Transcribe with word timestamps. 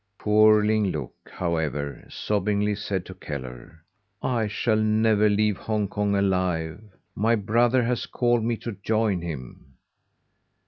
Poor 0.17 0.65
Ling 0.65 0.85
Look, 0.89 1.13
however, 1.31 2.03
sobbingly 2.09 2.73
said 2.73 3.05
to 3.05 3.13
Kellar, 3.13 3.85
"I 4.23 4.47
shall 4.47 4.77
never 4.81 5.29
leave 5.29 5.57
Hong 5.57 5.87
Kong 5.87 6.15
alive. 6.15 6.79
My 7.13 7.35
brother 7.35 7.83
has 7.83 8.07
called 8.07 8.43
me 8.43 8.57
to 8.57 8.71
join 8.81 9.21
him." 9.21 9.75